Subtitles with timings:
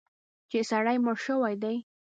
[0.49, 1.75] چې سړی مړ شوی دی.